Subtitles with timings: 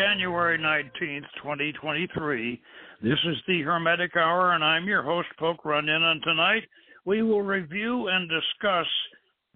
[0.00, 2.62] January 19th, 2023.
[3.02, 6.02] This is the Hermetic Hour, and I'm your host, Poke Runyon.
[6.02, 6.62] And tonight
[7.04, 8.86] we will review and discuss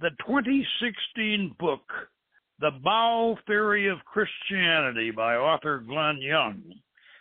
[0.03, 1.81] the 2016 book,
[2.61, 6.61] The Baal Theory of Christianity by author Glenn Young.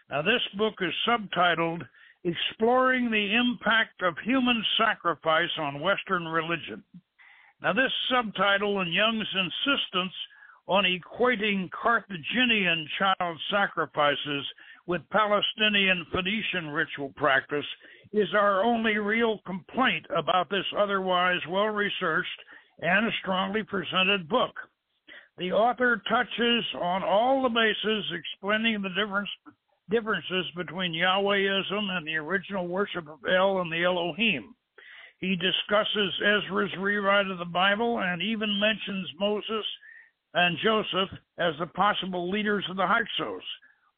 [0.09, 1.83] Now, this book is subtitled
[2.25, 6.83] Exploring the Impact of Human Sacrifice on Western Religion.
[7.61, 10.13] Now, this subtitle and Young's insistence
[10.67, 14.45] on equating Carthaginian child sacrifices
[14.87, 17.65] with Palestinian Phoenician ritual practice
[18.13, 22.27] is our only real complaint about this otherwise well researched
[22.79, 24.53] and strongly presented book.
[25.37, 29.29] The author touches on all the bases explaining the difference,
[29.89, 34.55] differences between Yahwehism and the original worship of El and the Elohim.
[35.19, 39.65] He discusses Ezra's rewrite of the Bible and even mentions Moses
[40.33, 43.43] and Joseph as the possible leaders of the Hyksos,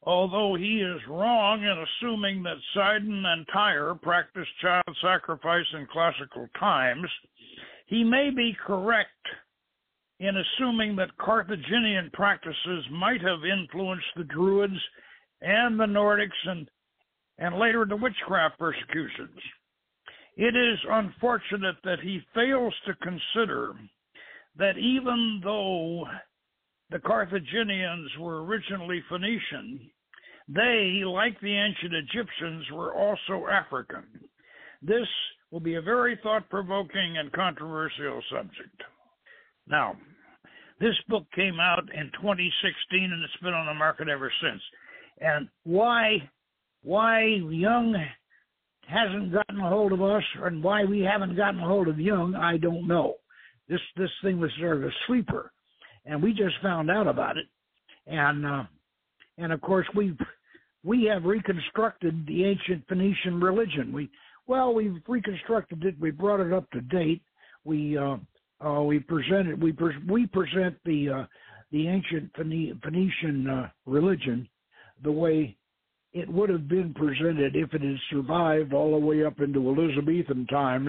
[0.02, 6.48] although he is wrong in assuming that Sidon and Tyre practiced child sacrifice in classical
[6.58, 7.08] times.
[7.86, 9.10] He may be correct
[10.18, 14.80] in assuming that Carthaginian practices might have influenced the Druids
[15.42, 16.68] and the Nordics and,
[17.38, 19.38] and later the witchcraft persecutions.
[20.36, 23.74] It is unfortunate that he fails to consider
[24.58, 26.04] that even though
[26.90, 29.90] the Carthaginians were originally Phoenician,
[30.48, 34.04] they, like the ancient Egyptians, were also African.
[34.82, 35.08] This
[35.50, 38.82] will be a very thought provoking and controversial subject.
[39.66, 39.96] Now,
[40.80, 44.62] this book came out in 2016 and it's been on the market ever since.
[45.20, 46.28] And why
[46.82, 47.96] why Young
[48.86, 52.34] hasn't gotten a hold of us and why we haven't gotten a hold of Young,
[52.36, 53.14] I don't know.
[53.68, 55.52] This this thing was sort of a sleeper,
[56.04, 57.46] and we just found out about it,
[58.06, 58.64] and uh,
[59.38, 60.16] and of course we
[60.84, 63.92] we have reconstructed the ancient Phoenician religion.
[63.92, 64.10] We
[64.46, 65.96] well we've reconstructed it.
[66.00, 67.22] We brought it up to date.
[67.64, 68.16] We uh,
[68.64, 71.26] uh, we presented we pre- we present the uh,
[71.72, 74.48] the ancient Phoenician uh, religion
[75.02, 75.56] the way
[76.12, 80.46] it would have been presented if it had survived all the way up into Elizabethan
[80.46, 80.88] times.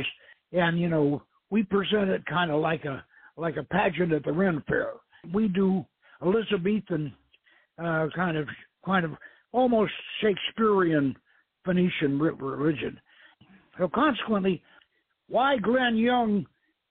[0.53, 3.03] And you know, we present it kind of like a
[3.37, 4.91] like a pageant at the Ren Fair.
[5.33, 5.85] We do
[6.21, 7.13] Elizabethan
[7.77, 8.47] uh, kind of
[8.85, 9.11] kind of
[9.51, 11.15] almost Shakespearean
[11.65, 12.99] Phoenician religion.
[13.77, 14.61] So consequently,
[15.27, 16.45] why Glenn Young?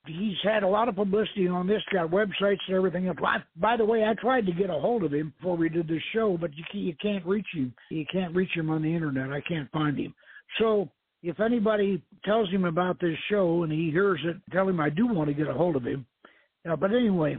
[0.07, 3.09] He's had a lot of publicity on this, got websites and everything.
[3.09, 3.17] Else.
[3.57, 6.03] By the way, I tried to get a hold of him before we did this
[6.15, 7.75] show, but you you can't reach him.
[7.91, 9.33] You can't reach him on the internet.
[9.33, 10.15] I can't find him.
[10.61, 10.89] So
[11.27, 15.09] if anybody tells him about this show and he hears it, tell him I do
[15.09, 16.07] want to get a hold of him.
[16.69, 17.37] Uh, but anyway,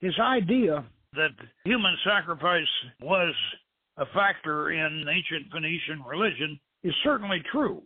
[0.00, 1.30] his idea that
[1.64, 2.62] human sacrifice
[3.00, 3.34] was
[3.96, 7.82] a factor in ancient Phoenician religion is certainly true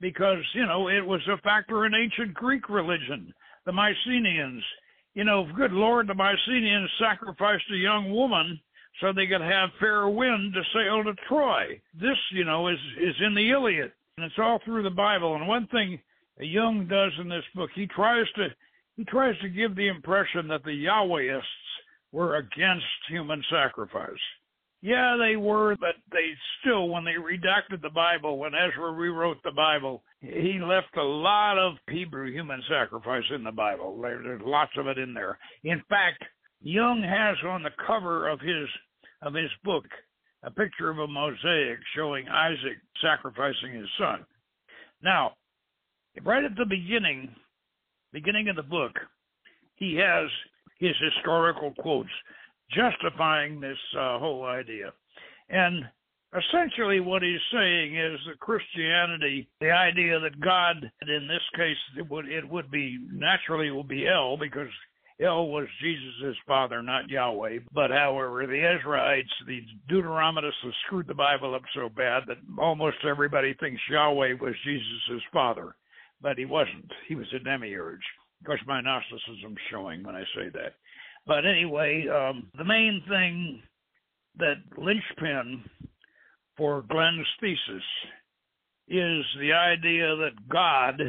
[0.00, 3.34] because, you know, it was a factor in ancient Greek religion.
[3.66, 4.62] The Mycenaeans,
[5.14, 8.60] you know, good Lord, the Mycenaeans sacrificed a young woman
[9.00, 11.80] so they could have fair wind to sail to Troy.
[12.00, 13.90] This, you know, is, is in the Iliad
[14.22, 15.34] and it's all through the Bible.
[15.34, 15.98] And one thing
[16.38, 18.48] Young does in this book, he tries to
[18.96, 21.42] he tries to give the impression that the Yahwehists
[22.12, 24.10] were against human sacrifice.
[24.82, 29.52] Yeah, they were, but they still, when they redacted the Bible, when Ezra rewrote the
[29.52, 33.98] Bible, he left a lot of Hebrew human sacrifice in the Bible.
[34.00, 35.38] There's lots of it in there.
[35.64, 36.22] In fact,
[36.60, 38.68] Young has on the cover of his
[39.22, 39.84] of his book
[40.42, 44.24] a picture of a mosaic showing Isaac sacrificing his son.
[45.02, 45.32] Now,
[46.24, 47.34] right at the beginning,
[48.12, 48.92] beginning of the book,
[49.76, 50.28] he has
[50.78, 52.10] his historical quotes
[52.70, 54.92] justifying this uh, whole idea.
[55.48, 55.84] And
[56.32, 62.10] essentially what he's saying is that Christianity, the idea that God, in this case, it
[62.10, 64.68] would it would be naturally will be El because
[65.22, 67.60] El was Jesus' father, not Yahweh.
[67.72, 72.96] But however, the Ezraites, the Deuteronomists, have screwed the Bible up so bad that almost
[73.08, 75.74] everybody thinks Yahweh was Jesus' father.
[76.20, 76.90] But he wasn't.
[77.08, 78.02] He was a demiurge.
[78.40, 80.74] Of course, my Gnosticism's showing when I say that.
[81.26, 83.62] But anyway, um, the main thing
[84.38, 85.62] that linchpin
[86.56, 87.82] for Glenn's thesis
[88.88, 91.00] is the idea that God,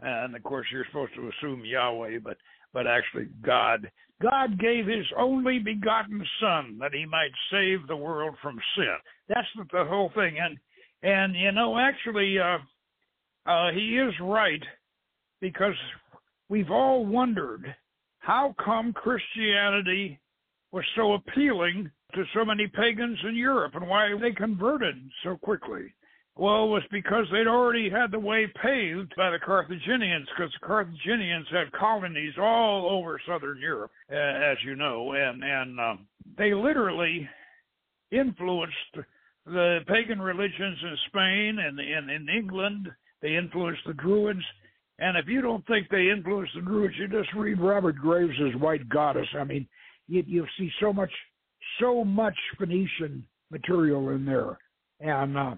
[0.00, 2.36] and of course you're supposed to assume Yahweh, but
[2.76, 3.90] but actually God.
[4.20, 8.96] God gave his only begotten son that he might save the world from sin.
[9.30, 10.36] That's the, whole thing.
[10.38, 10.58] And
[11.02, 12.58] and you know, actually uh
[13.50, 14.62] uh he is right
[15.40, 15.72] because
[16.50, 17.74] we've all wondered
[18.18, 20.20] how come Christianity
[20.70, 25.94] was so appealing to so many pagans in Europe and why they converted so quickly.
[26.38, 30.66] Well, it was because they'd already had the way paved by the Carthaginians, because the
[30.66, 36.06] Carthaginians had colonies all over southern Europe, as you know, and and um,
[36.36, 37.26] they literally
[38.10, 38.74] influenced
[39.46, 42.88] the pagan religions in Spain and in, in England.
[43.22, 44.44] They influenced the Druids.
[44.98, 48.88] And if you don't think they influenced the Druids, you just read Robert Graves' White
[48.88, 49.28] Goddess.
[49.38, 49.66] I mean,
[50.06, 51.12] you, you see so much,
[51.80, 54.58] so much Phoenician material in there,
[55.00, 55.54] and uh,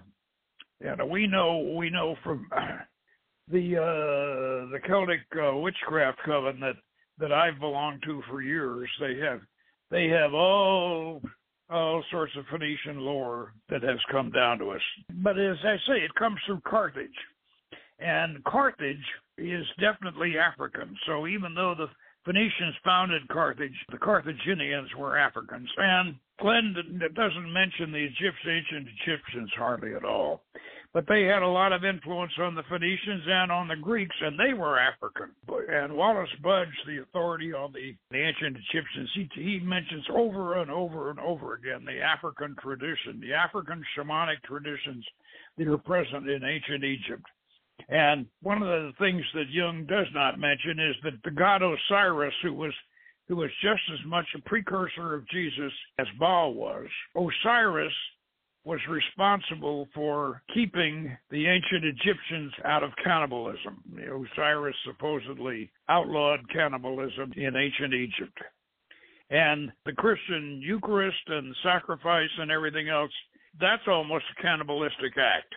[0.81, 2.47] and we know we know from
[3.51, 6.75] the uh, the Celtic uh, witchcraft coven that
[7.19, 8.89] that I've belonged to for years.
[8.99, 9.41] They have
[9.91, 11.21] they have all
[11.69, 14.81] all sorts of Phoenician lore that has come down to us.
[15.13, 17.09] But as I say, it comes through Carthage.
[17.99, 18.97] And Carthage
[19.37, 20.95] is definitely African.
[21.05, 21.87] So even though the
[22.25, 25.69] Phoenicians founded Carthage, the Carthaginians were Africans.
[25.77, 26.75] And Glenn
[27.15, 30.43] doesn't mention the Egyptians, ancient Egyptians hardly at all
[30.93, 34.39] but they had a lot of influence on the Phoenicians and on the Greeks, and
[34.39, 35.29] they were African.
[35.47, 40.71] And Wallis Budge, the authority on the, the ancient Egyptians, he, he mentions over and
[40.71, 45.05] over and over again the African tradition, the African shamanic traditions
[45.57, 47.23] that are present in ancient Egypt.
[47.87, 52.33] And one of the things that Young does not mention is that the god Osiris,
[52.43, 52.73] who was
[53.27, 57.93] who was just as much a precursor of Jesus as Baal was, Osiris
[58.65, 63.81] was responsible for keeping the ancient Egyptians out of cannibalism.
[63.97, 68.37] Osiris supposedly outlawed cannibalism in ancient Egypt.
[69.29, 73.11] And the Christian Eucharist and sacrifice and everything else,
[73.59, 75.53] that's almost a cannibalistic act.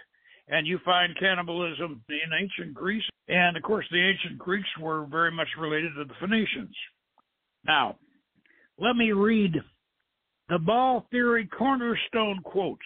[0.52, 3.02] And you find cannibalism in ancient Greece.
[3.26, 6.76] And of course, the ancient Greeks were very much related to the Phoenicians.
[7.66, 7.96] Now,
[8.78, 9.54] let me read
[10.50, 12.82] the Baal Theory Cornerstone quotes.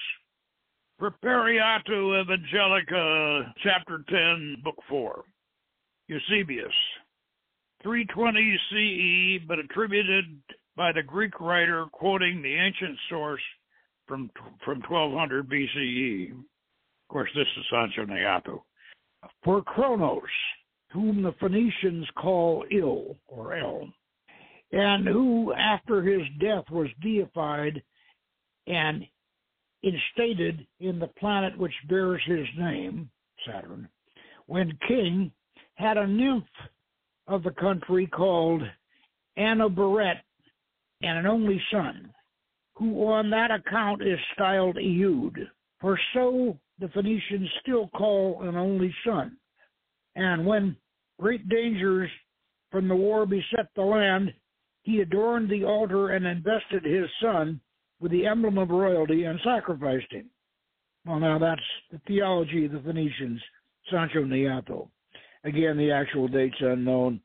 [1.01, 5.25] Praeparatio Evangelica, chapter 10, book 4.
[6.07, 6.73] Eusebius,
[7.83, 10.25] 320 CE, but attributed
[10.77, 13.43] by the Greek writer quoting the ancient source
[14.07, 14.31] from
[14.65, 16.33] from 1200 BCE.
[17.08, 18.61] Of course, this is Sanchuniathon.
[19.44, 20.23] For Kronos,
[20.91, 23.88] whom the Phoenicians call Il or El,
[24.73, 27.81] and who after his death was deified
[28.67, 29.06] and
[29.85, 33.08] instated in the planet which bears his name,
[33.47, 33.88] Saturn,
[34.47, 35.31] when king
[35.75, 36.44] had a nymph
[37.29, 38.63] of the country called
[39.36, 40.22] Anoberet
[41.03, 42.13] and an only son,
[42.75, 45.48] who on that account is styled Ehud,
[45.81, 49.37] for so the Phoenicians still call an only son.
[50.15, 50.77] And when
[51.19, 52.11] great dangers
[52.71, 54.33] from the war beset the land,
[54.83, 57.61] he adorned the altar and invested his son
[58.01, 60.31] with the emblem of royalty and sacrificed him.
[61.06, 63.41] Well, now that's the theology of the Phoenicians,
[63.93, 64.89] Sanchuniathon.
[65.45, 67.21] Again, the actual date's unknown,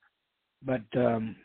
[0.63, 1.36] but um,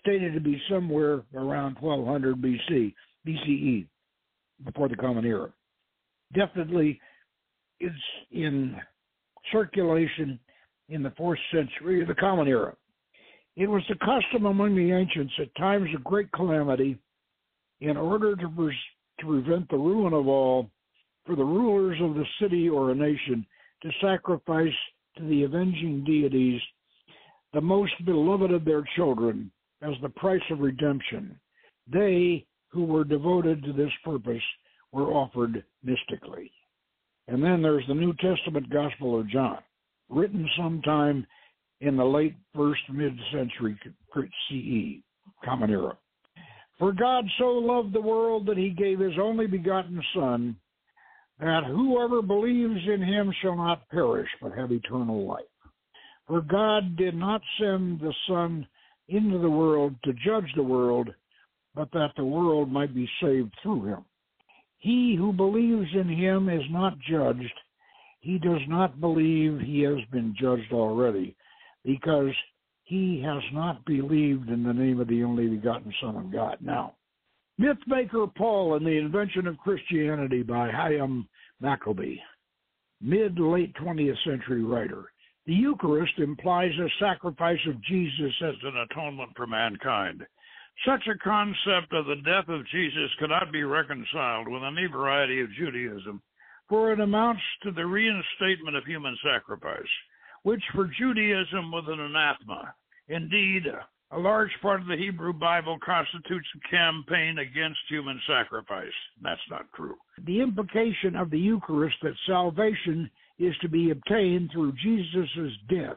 [0.00, 2.94] stated to be somewhere around 1200 BC,
[3.26, 3.86] BCE,
[4.64, 5.52] before the Common Era.
[6.34, 7.00] Definitely,
[7.82, 7.94] it's
[8.30, 8.76] in
[9.50, 10.38] circulation
[10.88, 12.74] in the fourth century of the Common Era.
[13.56, 16.96] It was the custom among the ancients at times of great calamity,
[17.80, 20.70] in order to, to prevent the ruin of all,
[21.26, 23.44] for the rulers of the city or a nation
[23.82, 24.72] to sacrifice
[25.18, 26.60] to the avenging deities
[27.52, 29.50] the most beloved of their children
[29.82, 31.38] as the price of redemption.
[31.92, 34.42] They who were devoted to this purpose
[34.92, 36.50] were offered mystically.
[37.28, 39.58] And then there's the New Testament Gospel of John,
[40.08, 41.26] written sometime
[41.80, 43.78] in the late first mid century
[44.14, 45.02] CE,
[45.44, 45.96] Common Era.
[46.78, 50.56] For God so loved the world that he gave his only begotten Son,
[51.38, 55.44] that whoever believes in him shall not perish, but have eternal life.
[56.26, 58.66] For God did not send the Son
[59.08, 61.08] into the world to judge the world,
[61.74, 64.04] but that the world might be saved through him.
[64.82, 67.54] He who believes in him is not judged.
[68.18, 71.36] He does not believe he has been judged already,
[71.84, 72.34] because
[72.82, 76.56] he has not believed in the name of the only begotten Son of God.
[76.60, 76.96] Now,
[77.60, 81.28] Mythmaker Paul and the Invention of Christianity by Hyam
[81.62, 82.20] Maccoby,
[83.00, 85.12] mid late 20th century writer.
[85.46, 90.26] The Eucharist implies a sacrifice of Jesus as an atonement for mankind.
[90.86, 95.52] Such a concept of the death of Jesus cannot be reconciled with any variety of
[95.52, 96.22] Judaism,
[96.68, 99.86] for it amounts to the reinstatement of human sacrifice
[100.42, 102.74] which for Judaism was an anathema,
[103.08, 103.62] indeed
[104.10, 108.92] a large part of the Hebrew Bible constitutes a campaign against human sacrifice.
[109.22, 109.96] That's not true.
[110.26, 115.96] The implication of the Eucharist that salvation is to be obtained through Jesus' death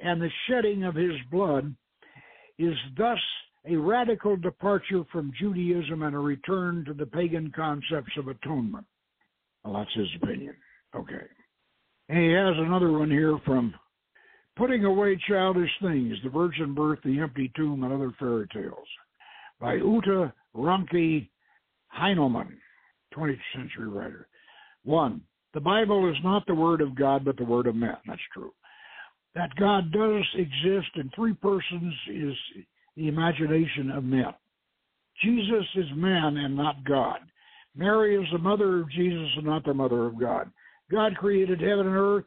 [0.00, 1.74] and the shedding of his blood
[2.58, 3.18] is thus
[3.66, 8.84] a radical departure from Judaism and a return to the pagan concepts of atonement.
[9.64, 10.54] Well, that's his opinion.
[10.94, 11.26] Okay.
[12.08, 13.74] And he has another one here from
[14.56, 18.86] Putting Away Childish Things The Virgin Birth, the Empty Tomb, and Other Fairy Tales
[19.60, 21.28] by Uta Ranke
[21.88, 22.58] Heinemann,
[23.16, 24.28] 20th century writer.
[24.84, 25.22] One,
[25.54, 27.96] the Bible is not the Word of God, but the Word of man.
[28.06, 28.52] That's true.
[29.34, 32.34] That God does exist in three persons is
[32.96, 34.34] the imagination of men.
[35.22, 37.18] Jesus is man and not God.
[37.76, 40.50] Mary is the mother of Jesus and not the mother of God.
[40.90, 42.24] God created heaven and earth,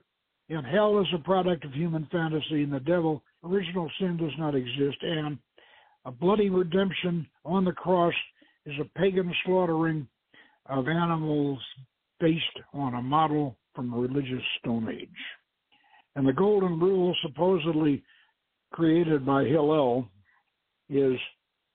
[0.50, 4.55] and hell is a product of human fantasy, and the devil, original sin, does not
[4.55, 4.97] exist.
[5.01, 5.38] And
[6.05, 8.13] a bloody redemption on the cross
[8.65, 10.07] is a pagan slaughtering
[10.69, 11.59] of animals
[12.19, 12.43] based
[12.74, 15.09] on a model from the religious Stone Age.
[16.15, 18.03] And the golden rule, supposedly
[18.71, 20.09] created by Hillel,
[20.89, 21.17] is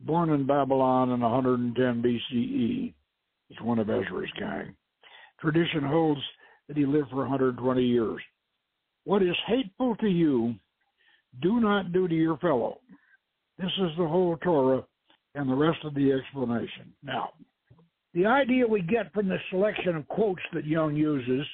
[0.00, 2.94] born in Babylon in 110 BCE.
[3.48, 4.74] He's one of Ezra's gang.
[5.40, 6.20] Tradition holds
[6.68, 8.20] that he lived for 120 years.
[9.04, 10.54] What is hateful to you,
[11.40, 12.78] do not do to your fellow.
[13.58, 14.84] This is the whole Torah
[15.34, 16.92] and the rest of the explanation.
[17.02, 17.30] Now,
[18.14, 21.46] the idea we get from the selection of quotes that Young uses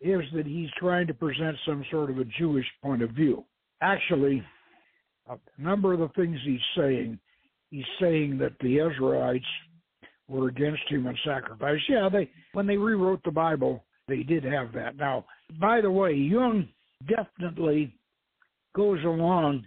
[0.00, 3.44] is that he's trying to present some sort of a Jewish point of view.
[3.82, 4.42] Actually,
[5.30, 7.18] a number of the things he's saying,
[7.70, 9.42] he's saying that the Ezraites
[10.28, 11.80] were against human sacrifice.
[11.88, 14.96] Yeah, they when they rewrote the Bible, they did have that.
[14.96, 15.24] Now,
[15.60, 16.68] by the way, Young
[17.08, 17.94] definitely
[18.74, 19.66] goes along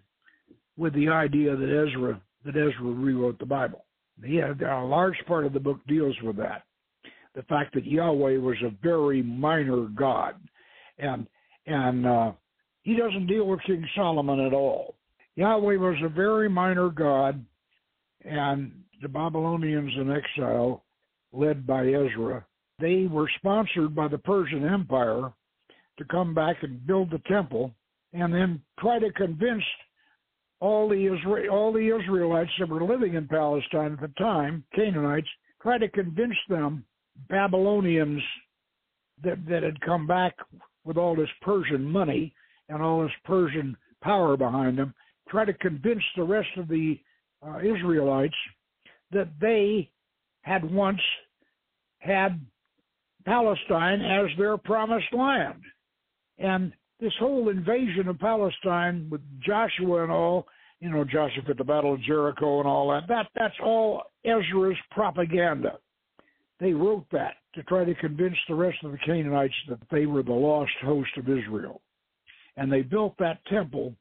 [0.77, 3.85] with the idea that Ezra that Ezra rewrote the Bible.
[4.23, 6.63] Yeah, a large part of the book deals with that.
[7.35, 10.35] The fact that Yahweh was a very minor God,
[10.99, 11.25] and
[11.65, 12.31] and uh,
[12.83, 14.95] he doesn't deal with King Solomon at all.
[15.35, 17.43] Yahweh was a very minor god,
[18.23, 18.71] and
[19.01, 20.83] the Babylonians in exile,
[21.31, 22.45] led by Ezra,
[22.79, 25.31] they were sponsored by the Persian Empire
[25.97, 27.71] to come back and build the temple
[28.13, 29.63] and then try to convince
[30.59, 35.27] all the Isra- all the Israelites that were living in Palestine at the time, Canaanites,
[35.61, 36.85] try to convince them
[37.27, 38.21] Babylonians
[39.23, 40.35] that that had come back
[40.85, 42.33] with all this Persian money
[42.69, 44.93] and all this Persian power behind them
[45.33, 46.99] try to convince the rest of the
[47.45, 48.35] uh, Israelites
[49.11, 49.89] that they
[50.43, 51.01] had once
[51.97, 52.39] had
[53.25, 55.59] Palestine as their promised land.
[56.37, 60.45] And this whole invasion of Palestine with Joshua and all,
[60.79, 64.77] you know, Joshua at the Battle of Jericho and all that, that that's all Ezra's
[64.91, 65.79] propaganda.
[66.59, 70.23] They wrote that to try to convince the rest of the Canaanites that they were
[70.23, 71.81] the lost host of Israel.
[72.55, 73.95] And they built that temple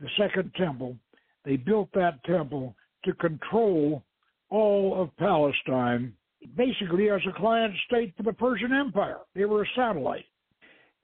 [0.00, 0.96] the second temple,
[1.44, 2.74] they built that temple
[3.04, 4.02] to control
[4.50, 6.12] all of Palestine,
[6.56, 9.18] basically as a client state for the Persian Empire.
[9.34, 10.24] They were a satellite.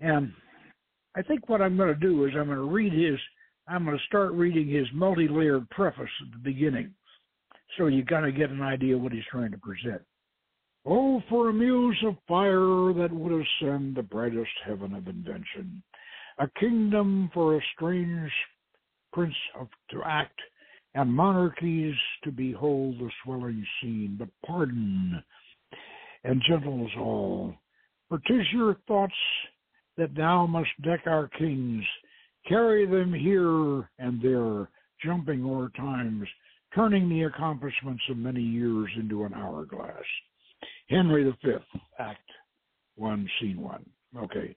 [0.01, 0.33] And
[1.17, 3.19] I think what I'm going to do is I'm going to read his,
[3.69, 6.93] I'm going to start reading his multi layered preface at the beginning.
[7.79, 10.03] So you got to get an idea what he's trying to present.
[10.87, 15.83] Oh, for a muse of fire that would ascend the brightest heaven of invention,
[16.39, 18.31] a kingdom for a strange
[19.15, 20.39] prince of to act,
[20.95, 21.95] and monarchies
[22.25, 24.17] to behold the swelling scene.
[24.19, 25.23] But pardon
[26.25, 27.55] and gentles all,
[28.09, 29.15] for 'tis your thoughts
[29.97, 31.85] that now must deck our kings,
[32.47, 34.69] carry them here and there,
[35.03, 36.29] jumping o'er times,
[36.75, 40.05] turning the accomplishments of many years into an hourglass.
[40.89, 41.57] Henry V,
[41.99, 42.31] Act
[42.97, 43.85] 1, Scene 1.
[44.17, 44.57] Okay.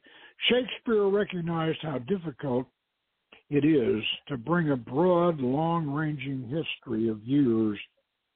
[0.49, 2.67] Shakespeare recognized how difficult
[3.49, 7.79] it is to bring a broad, long ranging history of years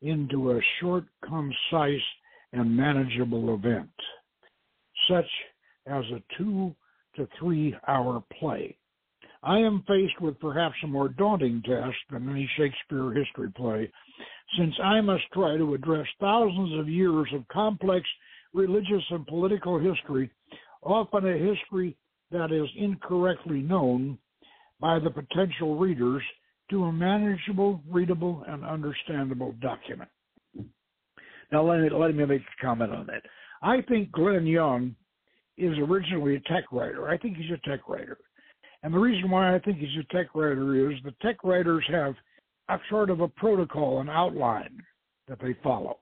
[0.01, 2.01] into a short, concise,
[2.53, 3.89] and manageable event,
[5.10, 5.25] such
[5.88, 6.74] as a two
[7.15, 8.75] to three hour play.
[9.44, 13.91] I am faced with perhaps a more daunting task than any Shakespeare history play,
[14.58, 18.06] since I must try to address thousands of years of complex
[18.53, 20.30] religious and political history,
[20.84, 21.98] often a history
[22.32, 24.18] that is incorrectly known
[24.82, 26.24] by the potential readers
[26.72, 30.10] to a manageable, readable, and understandable document.
[31.52, 33.22] Now, let me, let me make a comment on that.
[33.62, 34.96] I think Glenn Young
[35.58, 37.10] is originally a tech writer.
[37.10, 38.18] I think he's a tech writer.
[38.84, 42.16] And the reason why I think he's a tech writer is the tech writers have
[42.70, 44.82] a sort of a protocol, an outline
[45.28, 46.00] that they follow.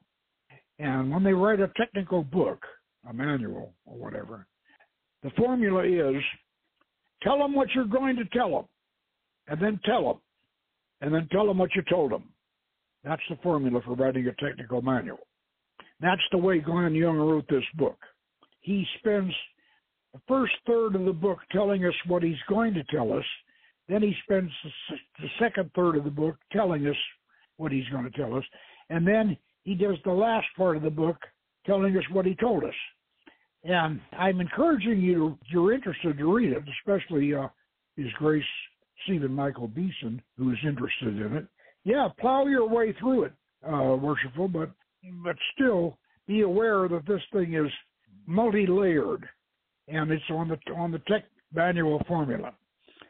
[0.77, 2.63] And when they write a technical book,
[3.09, 4.47] a manual or whatever,
[5.23, 6.21] the formula is
[7.21, 8.65] tell them what you're going to tell them,
[9.47, 10.21] and then tell them,
[11.01, 12.23] and then tell them what you told them.
[13.03, 15.19] That's the formula for writing a technical manual.
[16.01, 17.97] That's the way Glenn Young wrote this book.
[18.61, 19.33] He spends
[20.13, 23.25] the first third of the book telling us what he's going to tell us.
[23.87, 24.51] Then he spends
[25.19, 26.95] the second third of the book telling us
[27.57, 28.43] what he's going to tell us.
[28.89, 31.17] And then he does the last part of the book
[31.65, 32.73] telling us what he told us.
[33.63, 37.47] And I'm encouraging you, if you're interested to read it, especially uh,
[37.97, 38.43] His Grace
[39.03, 41.47] Stephen Michael Beeson, who is interested in it.
[41.83, 43.33] Yeah, plow your way through it,
[43.65, 44.71] uh, worshipful, but
[45.23, 45.97] but still
[46.27, 47.71] be aware that this thing is
[48.25, 49.27] multi-layered,
[49.87, 51.23] and it's on the on the tech
[51.53, 52.53] manual formula.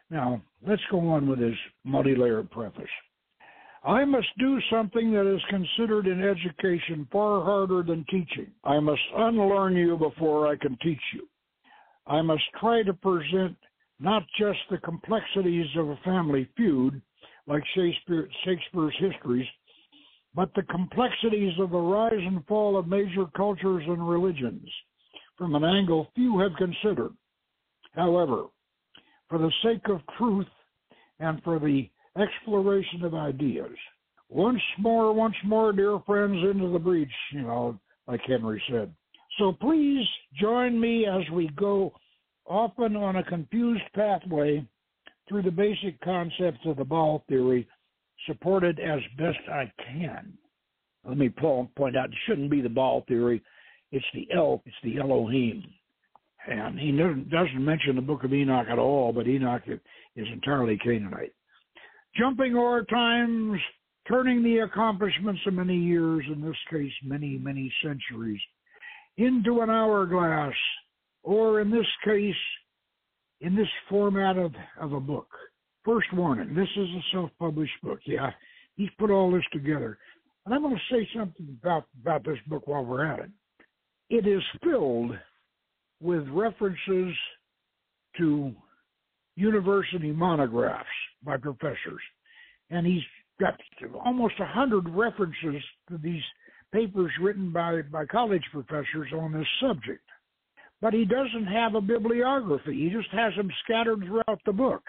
[0.09, 2.85] Now let's go on with his multi-layered preface.
[3.83, 8.51] I must do something that is considered in education far harder than teaching.
[8.63, 11.27] I must unlearn you before I can teach you.
[12.05, 13.55] I must try to present
[13.99, 17.01] not just the complexities of a family feud,
[17.47, 19.47] like Shakespeare, Shakespeare's histories,
[20.35, 24.69] but the complexities of the rise and fall of major cultures and religions
[25.37, 27.13] from an angle few have considered.
[27.93, 28.45] However,
[29.29, 30.47] for the sake of truth
[31.19, 33.75] and for the exploration of ideas,
[34.29, 38.93] once more, once more, dear friends, into the breach, you know, like Henry said.
[39.37, 40.05] So please
[40.39, 41.93] join me as we go
[42.45, 44.65] often on a confused pathway
[45.27, 47.67] through the basic concepts of the Baal theory
[48.27, 50.33] supported as best I can.
[51.07, 53.41] Let me point out it shouldn't be the Baal theory.
[53.91, 55.63] It's the El, it's the Elohim.
[56.47, 61.33] And he doesn't mention the book of Enoch at all, but Enoch is entirely Canaanite.
[62.15, 63.59] Jumping o'er times,
[64.07, 68.41] turning the accomplishments of many years, in this case, many, many centuries,
[69.17, 70.53] into an hourglass,
[71.23, 72.33] or in this case,
[73.41, 75.27] in this format of, of a book.
[75.85, 77.99] First warning, this is a self-published book.
[78.05, 78.31] Yeah,
[78.75, 79.97] he's put all this together.
[80.45, 83.29] And I'm going to say something about, about this book while we're at it.
[84.09, 85.11] It is filled
[86.01, 87.13] with references
[88.17, 88.53] to
[89.39, 90.87] university monographs
[91.23, 92.01] by professors.
[92.69, 93.01] And he's
[93.39, 93.59] got
[94.05, 96.21] almost a hundred references to these
[96.73, 100.03] papers written by, by college professors on this subject.
[100.81, 102.73] But he doesn't have a bibliography.
[102.73, 104.83] He just has them scattered throughout the book.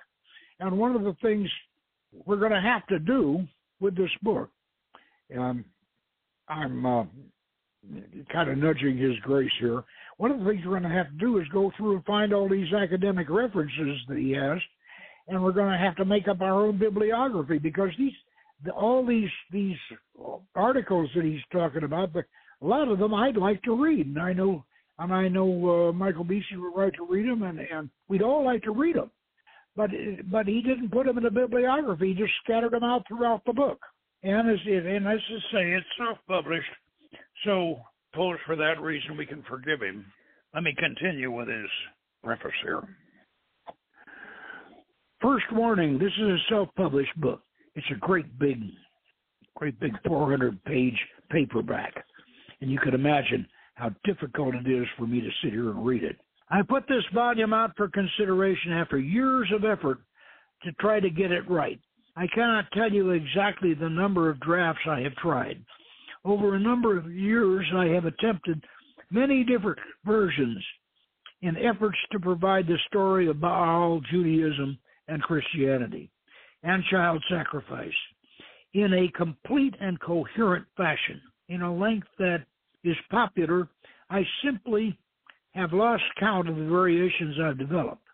[0.59, 1.49] And one of the things
[2.27, 3.47] we're going to have to do
[3.81, 4.51] with this book,
[5.31, 5.65] and
[6.49, 7.05] I'm uh,
[8.33, 9.83] kind of nudging his grace here.
[10.19, 12.33] One of the things we're going to have to do is go through and find
[12.33, 14.59] all these academic references that he has,
[15.29, 18.13] and we're going to have to make up our own bibliography because these
[18.77, 19.79] all these these
[20.55, 22.25] articles that he's talking about, but
[22.61, 24.65] a lot of them I'd like to read, and I know
[24.99, 28.45] and I know uh, Michael Beeson would like to read them, and and we'd all
[28.45, 29.11] like to read them
[29.77, 29.91] but
[30.31, 32.09] but he didn't put them in a bibliography.
[32.09, 33.79] He just scattered them out throughout the book.
[34.23, 36.69] And as it, and as I say it's self-published,
[37.45, 37.81] so
[38.13, 40.05] suppose for that reason we can forgive him.
[40.55, 41.69] Let me continue with his
[42.25, 42.83] preface here.
[45.21, 47.43] First warning: This is a self-published book.
[47.75, 48.61] It's a great big,
[49.55, 50.99] great big 400-page
[51.31, 51.95] paperback,
[52.61, 56.03] and you can imagine how difficult it is for me to sit here and read
[56.03, 56.17] it.
[56.51, 59.99] I put this volume out for consideration after years of effort
[60.65, 61.79] to try to get it right.
[62.17, 65.65] I cannot tell you exactly the number of drafts I have tried.
[66.25, 68.63] Over a number of years, I have attempted
[69.11, 70.63] many different versions
[71.43, 74.79] in efforts to provide the story of Baal, Judaism,
[75.09, 76.11] and Christianity,
[76.63, 77.89] and child sacrifice
[78.75, 82.45] in a complete and coherent fashion, in a length that
[82.85, 83.69] is popular.
[84.11, 84.97] I simply
[85.55, 88.07] have lost count of the variations I've developed.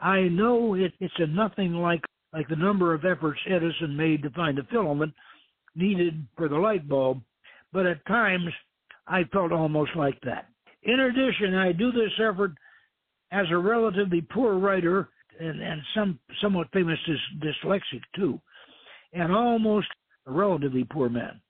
[0.00, 2.00] I know it, it's a nothing like
[2.32, 5.12] like the number of efforts Edison made to find the filament
[5.74, 7.20] needed for the light bulb,
[7.72, 8.50] but at times
[9.06, 10.46] I felt almost like that.
[10.82, 12.52] In addition, I do this effort
[13.30, 15.08] as a relatively poor writer
[15.40, 18.40] and, and some somewhat famous dys, dyslexic too,
[19.12, 19.88] and almost
[20.26, 21.40] a relatively poor man.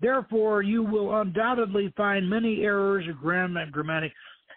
[0.00, 4.12] Therefore, you will undoubtedly find many errors of grammar, and grammatic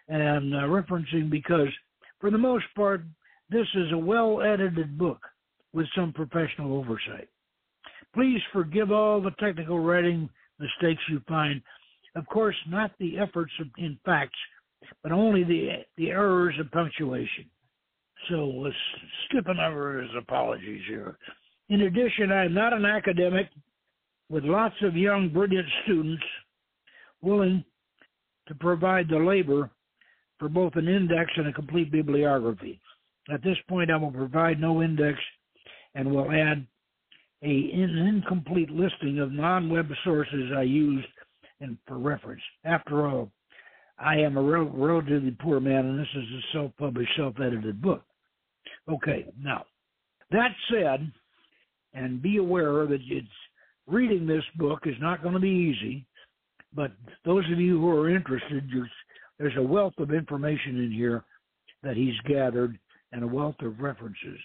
[0.08, 1.68] and uh, referencing because,
[2.20, 3.04] for the most part,
[3.50, 5.20] this is a well edited book
[5.74, 7.28] with some professional oversight.
[8.14, 11.62] Please forgive all the technical writing mistakes you find.
[12.16, 14.38] Of course, not the efforts in facts,
[15.02, 17.46] but only the the errors of punctuation.
[18.30, 18.76] So let's
[19.26, 21.18] skipping over his apologies here.
[21.70, 23.50] In addition, I am not an academic
[24.30, 26.24] with lots of young, brilliant students
[27.22, 27.64] willing
[28.48, 29.70] to provide the labor
[30.38, 32.80] for both an index and a complete bibliography.
[33.32, 35.18] At this point, I will provide no index
[35.96, 36.66] and will add
[37.44, 41.08] a an incomplete listing of non-web sources I used
[41.60, 42.42] and for reference.
[42.64, 43.32] After all,
[44.00, 48.04] I am a rel- relatively poor man, and this is a self-published, self-edited book.
[48.90, 49.66] Okay, now
[50.32, 51.12] that said,
[51.94, 53.28] and be aware that it's
[53.88, 56.06] reading this book is not going to be easy.
[56.74, 56.92] But
[57.26, 58.64] those of you who are interested,
[59.38, 61.26] there's a wealth of information in here
[61.84, 62.80] that he's gathered
[63.12, 64.40] and a wealth of references.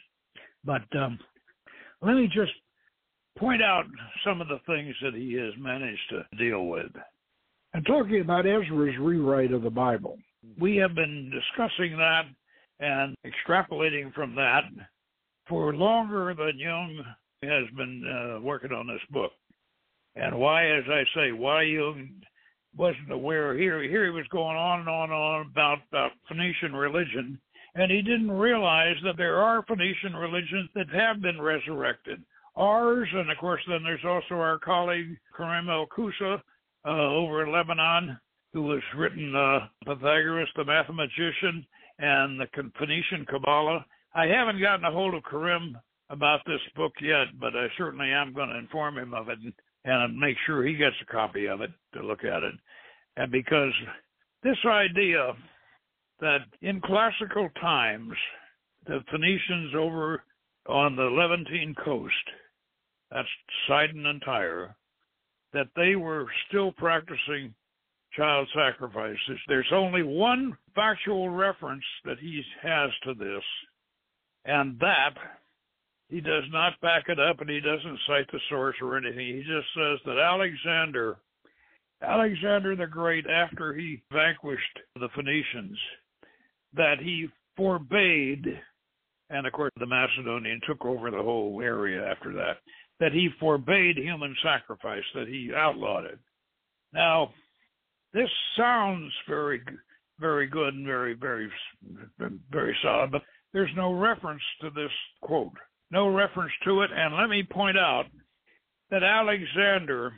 [0.65, 1.19] But um,
[2.03, 2.53] let me just
[3.37, 3.85] point out
[4.25, 6.91] some of the things that he has managed to deal with.
[7.75, 10.19] And talking about Ezra's rewrite of the Bible,
[10.59, 12.23] we have been discussing that
[12.81, 14.65] and extrapolating from that
[15.49, 17.03] for longer than Young
[17.43, 19.33] has been uh, working on this book.
[20.15, 22.09] And why, as I say, why Young
[22.77, 26.75] wasn't aware here, here he was going on and on and on about, about Phoenician
[26.75, 27.39] religion,
[27.75, 32.23] and he didn't realize that there are Phoenician religions that have been resurrected.
[32.57, 36.41] Ours, and of course, then there's also our colleague Karim El Koussa
[36.87, 38.19] uh, over in Lebanon,
[38.53, 41.67] who has written uh, Pythagoras the Mathematician
[41.99, 42.47] and the
[42.79, 43.85] Phoenician Kabbalah.
[44.15, 45.77] I haven't gotten a hold of Karim
[46.09, 49.53] about this book yet, but I certainly am going to inform him of it and,
[49.85, 52.55] and make sure he gets a copy of it to look at it.
[53.19, 53.73] And because
[54.43, 55.33] this idea
[56.21, 58.13] that in classical times,
[58.87, 60.23] the Phoenicians over
[60.67, 62.15] on the Levantine coast,
[63.17, 63.29] that's
[63.67, 64.77] Sidon and Tyre,
[65.55, 67.55] that they were still practicing
[68.15, 69.41] child sacrifices.
[69.49, 73.43] There's only one factual reference that he has to this,
[74.45, 75.15] and that
[76.11, 79.19] he does not back it up and he doesn't cite the source or anything.
[79.19, 81.17] He just says that Alexander,
[82.03, 85.79] Alexander the Great, after he vanquished the Phoenicians,
[86.75, 88.61] that he forbade,
[89.31, 92.59] and of course the Macedonian took over the whole area after that,
[93.01, 96.19] that he forbade human sacrifice, that he outlawed it.
[96.93, 97.31] Now,
[98.13, 99.61] this sounds very,
[100.19, 101.51] very good and very, very,
[102.51, 105.53] very solid, but there's no reference to this quote
[105.91, 106.91] no reference to it.
[106.95, 108.05] And let me point out
[108.91, 110.13] that Alexander,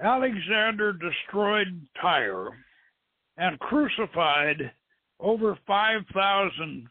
[0.00, 2.50] Alexander destroyed Tyre
[3.36, 4.72] and crucified
[5.20, 6.86] over 5,000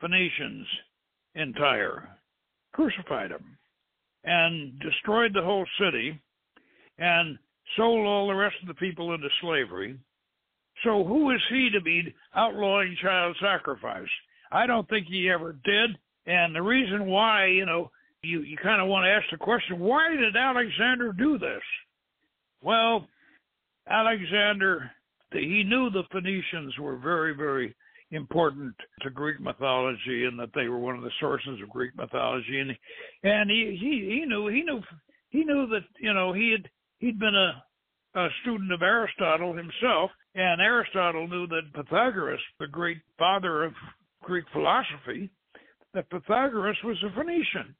[0.00, 0.66] Phoenicians
[1.34, 2.16] in Tyre,
[2.72, 3.58] crucified them,
[4.24, 6.20] and destroyed the whole city,
[6.98, 7.38] and
[7.76, 9.98] sold all the rest of the people into slavery.
[10.84, 14.08] So who is he to be outlawing child sacrifice?
[14.50, 15.90] I don't think he ever did.
[16.26, 17.90] And the reason why, you know,
[18.22, 21.62] you, you kind of want to ask the question, why did Alexander do this?
[22.62, 23.06] Well,
[23.88, 24.90] Alexander,
[25.32, 27.74] he knew the Phoenicians were very, very
[28.10, 32.58] important to Greek mythology and that they were one of the sources of Greek mythology.
[32.58, 32.76] And
[33.22, 34.80] and he he, he knew he knew
[35.30, 36.68] he knew that you know he had
[36.98, 37.62] he'd been a
[38.14, 43.72] a student of Aristotle himself, and Aristotle knew that Pythagoras, the great father of
[44.22, 45.30] Greek philosophy,
[45.94, 47.74] that Pythagoras was a Phoenician.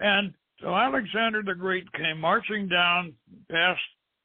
[0.00, 3.14] And so Alexander the Great came marching down
[3.50, 3.80] past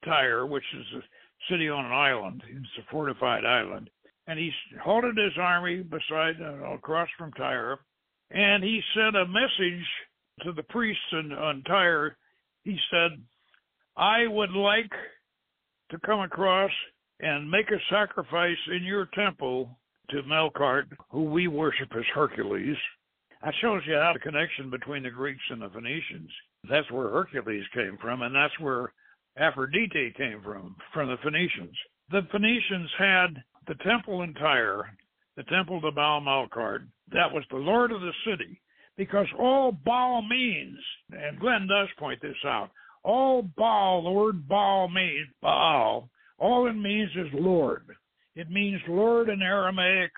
[0.05, 2.41] Tyre, which is a city on an island.
[2.49, 3.89] It's a fortified island.
[4.27, 4.51] And he
[4.83, 7.77] halted his army beside, uh, across from Tyre,
[8.31, 9.85] and he sent a message
[10.43, 12.17] to the priests in, on Tyre.
[12.63, 13.21] He said,
[13.95, 14.91] I would like
[15.91, 16.71] to come across
[17.19, 19.77] and make a sacrifice in your temple
[20.09, 22.77] to Melkart, who we worship as Hercules,
[23.43, 26.31] that shows you how the connection between the Greeks and the Phoenicians.
[26.69, 28.91] That's where Hercules came from, and that's where
[29.38, 31.75] Aphrodite came from, from the Phoenicians.
[32.11, 34.89] The Phoenicians had the temple in Tyre,
[35.38, 36.88] the temple to Baal Melkart.
[37.12, 38.60] That was the lord of the city,
[38.97, 40.78] because all Baal means,
[41.12, 42.69] and Glenn does point this out,
[43.04, 47.86] all Baal, the word Baal means, Baal, all it means is Lord.
[48.36, 50.12] It means Lord in Aramaic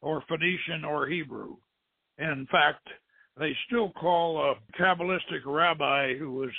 [0.00, 1.56] or Phoenician or Hebrew.
[2.18, 2.86] In fact,
[3.38, 6.50] they still call a Kabbalistic rabbi who was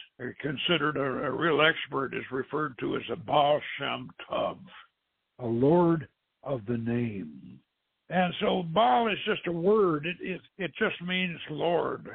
[0.42, 4.58] considered a, a real expert is referred to as a Baal Shem Tov,
[5.40, 6.08] a Lord
[6.48, 7.60] of the name.
[8.10, 10.06] And so Baal is just a word.
[10.06, 12.08] It, it, it just means Lord.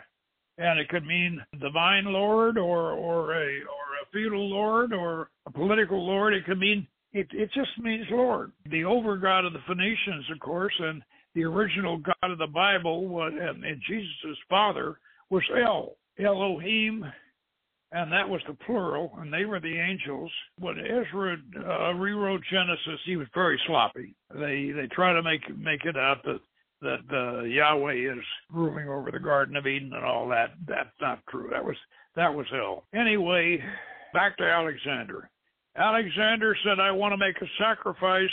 [0.59, 5.51] And it could mean divine Lord or, or a or a feudal Lord or a
[5.51, 6.35] political Lord.
[6.35, 8.53] It could mean it, it just means Lord.
[8.71, 11.03] The over God of the Phoenicians, of course, and
[11.35, 14.99] the original God of the Bible was, and, and Jesus' father
[15.31, 15.97] was El.
[16.19, 17.05] Elohim,
[17.93, 20.31] and that was the plural, and they were the angels.
[20.59, 24.15] When Ezra uh, rewrote Genesis, he was very sloppy.
[24.35, 26.41] They they try to make make it out that
[26.81, 30.55] that uh, Yahweh is ruling over the Garden of Eden and all that.
[30.67, 31.49] That's not true.
[31.53, 31.77] That was
[32.17, 32.85] that was hell.
[32.95, 33.63] Anyway,
[34.15, 35.29] back to Alexander.
[35.77, 38.25] Alexander said, "I want to make a sacrifice.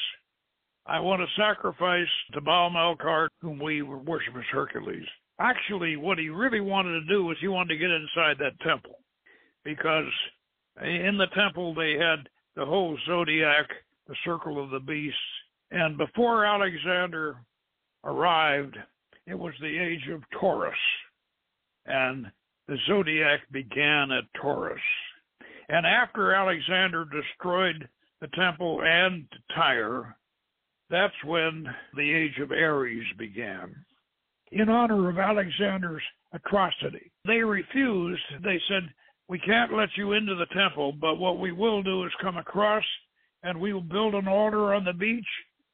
[0.86, 5.06] I want to sacrifice to Baal Melkart, whom we worship as Hercules."
[5.42, 9.00] Actually, what he really wanted to do was he wanted to get inside that temple
[9.76, 10.12] because
[10.82, 13.68] in the temple they had the whole zodiac,
[14.08, 15.18] the circle of the beasts,
[15.72, 17.38] and before Alexander
[18.04, 18.76] arrived,
[19.28, 20.74] it was the age of Taurus,
[21.86, 22.26] and
[22.68, 24.82] the zodiac began at Taurus.
[25.70, 27.88] And after Alexander destroyed
[28.22, 30.18] the temple and Tyre,
[30.90, 33.76] that's when the age of Aries began.
[34.52, 36.02] In honor of Alexander's
[36.34, 38.24] atrocity, they refused.
[38.44, 38.90] They said,
[39.30, 42.84] we can't let you into the temple, but what we will do is come across
[43.44, 45.24] and we will build an altar on the beach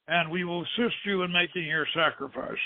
[0.07, 2.57] and we will assist you in making your sacrifice.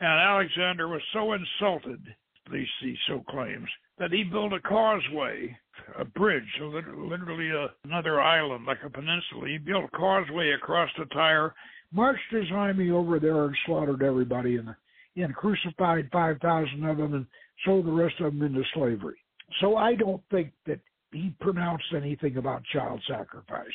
[0.00, 2.00] And Alexander was so insulted,
[2.44, 5.56] at least he so claims, that he built a causeway,
[5.96, 7.50] a bridge, literally
[7.84, 9.46] another island, like a peninsula.
[9.46, 11.54] He built a causeway across the Tyre,
[11.92, 14.74] marched his army over there and slaughtered everybody, and,
[15.16, 17.26] and crucified 5,000 of them and
[17.64, 19.16] sold the rest of them into slavery.
[19.60, 20.80] So I don't think that
[21.12, 23.66] he pronounced anything about child sacrifice.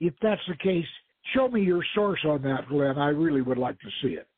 [0.00, 0.86] If that's the case,
[1.34, 2.98] show me your source on that, Glenn.
[2.98, 4.28] I really would like to see it.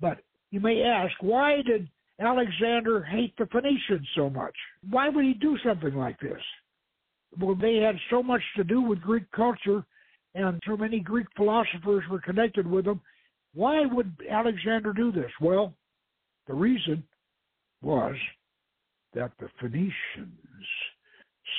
[0.00, 0.18] But
[0.50, 1.88] you may ask, why did
[2.20, 4.54] Alexander hate the Phoenicians so much?
[4.90, 6.42] Why would he do something like this?
[7.38, 9.84] Well, they had so much to do with Greek culture,
[10.34, 13.00] and so many Greek philosophers were connected with them.
[13.54, 15.30] Why would Alexander do this?
[15.40, 15.74] Well,
[16.46, 17.04] the reason
[17.82, 18.16] was
[19.14, 19.92] that the Phoenicians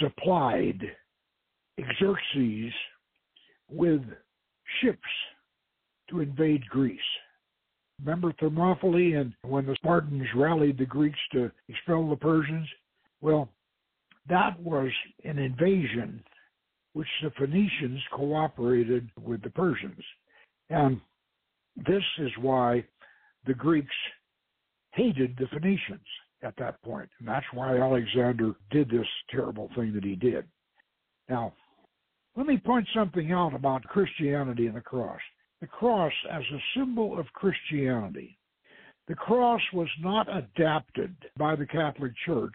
[0.01, 0.81] supplied
[1.99, 2.73] Xerxes
[3.69, 4.01] with
[4.81, 4.99] ships
[6.09, 6.99] to invade Greece.
[8.03, 12.67] Remember Thermopylae and when the Spartans rallied the Greeks to expel the Persians?
[13.21, 13.49] Well,
[14.29, 14.89] that was
[15.25, 16.23] an invasion
[16.93, 20.03] which the Phoenicians cooperated with the Persians.
[20.69, 21.01] And
[21.75, 22.83] this is why
[23.45, 23.95] the Greeks
[24.91, 26.05] hated the Phoenicians
[26.43, 27.09] at that point.
[27.19, 30.45] And that's why Alexander did this terrible thing that he did.
[31.29, 31.53] Now,
[32.35, 35.19] let me point something out about Christianity and the cross.
[35.61, 38.37] The cross as a symbol of Christianity.
[39.07, 42.53] The cross was not adapted by the Catholic Church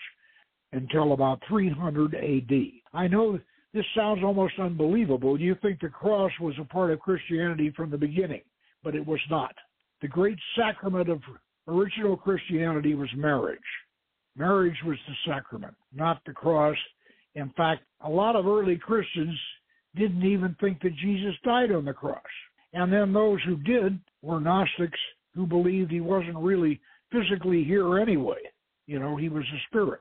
[0.73, 2.53] until about 300 AD.
[2.93, 3.39] I know
[3.73, 5.39] this sounds almost unbelievable.
[5.39, 8.43] You think the cross was a part of Christianity from the beginning,
[8.83, 9.55] but it was not.
[10.01, 11.21] The great sacrament of
[11.69, 13.59] original Christianity was marriage.
[14.37, 16.77] Marriage was the sacrament, not the cross.
[17.35, 19.39] In fact, a lot of early Christians
[19.95, 22.19] didn't even think that Jesus died on the cross.
[22.73, 24.99] And then those who did were Gnostics
[25.35, 26.81] who believed he wasn't really
[27.13, 28.39] physically here anyway.
[28.87, 30.01] You know, he was a spirit.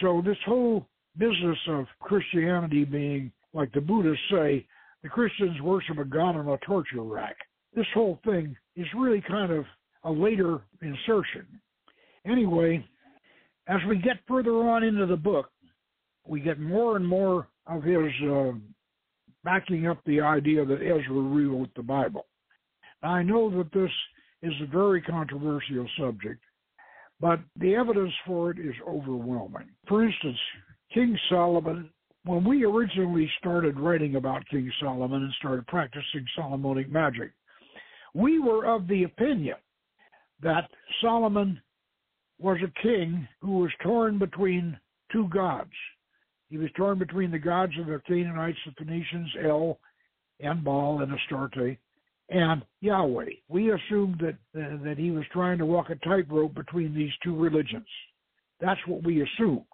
[0.00, 0.86] So this whole
[1.16, 4.66] business of Christianity being, like the Buddhists say,
[5.02, 7.36] the Christians worship a god on a torture rack.
[7.74, 9.64] This whole thing is really kind of
[10.06, 11.46] a later insertion.
[12.24, 12.84] Anyway,
[13.68, 15.50] as we get further on into the book,
[16.26, 18.52] we get more and more of his uh,
[19.44, 22.26] backing up the idea that Ezra rewrote the Bible.
[23.02, 23.90] I know that this
[24.42, 26.42] is a very controversial subject,
[27.20, 29.68] but the evidence for it is overwhelming.
[29.88, 30.38] For instance,
[30.94, 31.90] King Solomon,
[32.24, 37.32] when we originally started writing about King Solomon and started practicing Solomonic magic,
[38.14, 39.56] we were of the opinion
[40.42, 40.68] that
[41.00, 41.60] Solomon
[42.38, 44.78] was a king who was torn between
[45.12, 45.72] two gods.
[46.48, 49.78] He was torn between the gods of the Canaanites, the Phoenicians, El
[50.40, 51.78] and Baal and Astarte,
[52.28, 53.30] and Yahweh.
[53.48, 57.36] We assumed that uh, that he was trying to walk a tightrope between these two
[57.36, 57.86] religions.
[58.60, 59.64] That's what we assumed,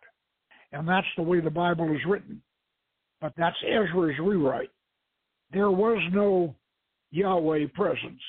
[0.73, 2.43] and that's the way the Bible is written.
[3.21, 4.71] But that's Ezra's rewrite.
[5.53, 6.55] There was no
[7.11, 8.21] Yahweh presence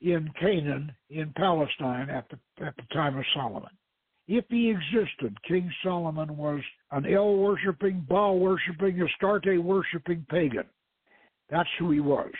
[0.00, 3.70] in Canaan, in Palestine, at the, at the time of Solomon.
[4.28, 6.60] If he existed, King Solomon was
[6.92, 10.64] an El worshiping, Baal worshiping, Astarte worshiping pagan.
[11.50, 12.30] That's who he was.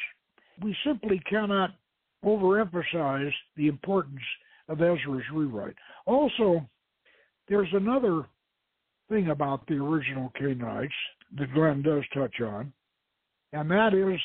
[0.62, 1.70] We simply cannot
[2.25, 4.20] overemphasize the importance
[4.68, 5.75] of Ezra's rewrite.
[6.07, 6.64] Also,
[7.49, 8.25] there's another
[9.09, 10.92] thing about the original Canaanites
[11.37, 12.73] that Glenn does touch on,
[13.53, 14.20] and that is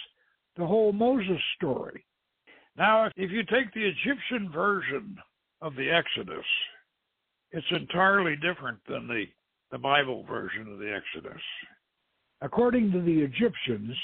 [0.55, 2.05] the whole Moses story.
[2.77, 5.17] Now, if you take the Egyptian version
[5.61, 6.45] of the Exodus,
[7.51, 9.25] it's entirely different than the,
[9.71, 11.41] the Bible version of the Exodus.
[12.41, 13.95] According to the Egyptians,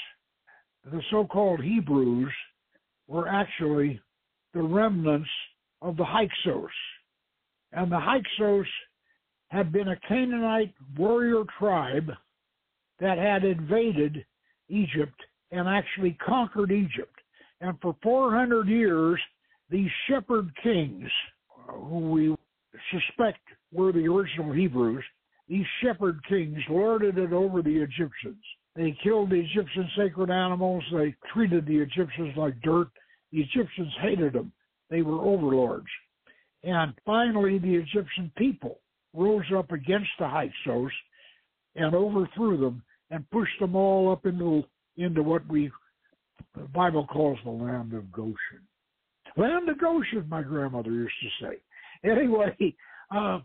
[0.90, 2.32] the so called Hebrews
[3.08, 4.00] were actually
[4.54, 5.28] the remnants
[5.82, 6.70] of the Hyksos.
[7.72, 8.66] And the Hyksos
[9.48, 12.10] had been a Canaanite warrior tribe
[13.00, 14.24] that had invaded
[14.68, 17.11] Egypt and actually conquered Egypt.
[17.62, 19.20] And for 400 years,
[19.70, 21.08] these shepherd kings,
[21.68, 22.36] uh, who we
[22.90, 23.38] suspect
[23.72, 25.04] were the original Hebrews,
[25.48, 28.42] these shepherd kings lorded it over the Egyptians.
[28.74, 30.82] They killed the Egyptian sacred animals.
[30.92, 32.88] They treated the Egyptians like dirt.
[33.30, 34.52] The Egyptians hated them.
[34.90, 35.86] They were overlords.
[36.64, 38.80] And finally, the Egyptian people
[39.14, 40.92] rose up against the Hyksos
[41.76, 44.64] and overthrew them and pushed them all up into
[44.96, 45.70] into what we
[46.54, 48.66] the Bible calls the land of Goshen.
[49.36, 51.56] Land of Goshen, my grandmother used to say.
[52.04, 52.74] Anyway,
[53.14, 53.38] uh,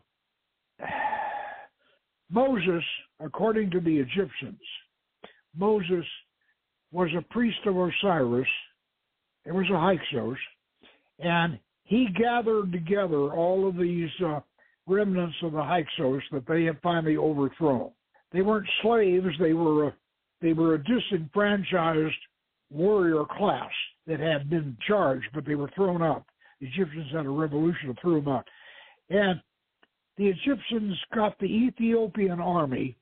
[2.31, 2.83] Moses,
[3.19, 4.59] according to the Egyptians,
[5.55, 6.05] Moses
[6.91, 8.47] was a priest of Osiris.
[9.45, 10.39] It was a Hyksos,
[11.19, 14.39] and he gathered together all of these uh,
[14.87, 17.91] remnants of the Hyksos that they had finally overthrown.
[18.31, 19.95] They weren't slaves; they were a,
[20.41, 22.15] they were a disenfranchised
[22.69, 23.71] warrior class
[24.05, 26.25] that had been charged, but they were thrown out.
[26.59, 28.47] The Egyptians had a revolution and threw them out,
[29.09, 29.39] and
[30.17, 32.97] the Egyptians got the Ethiopian army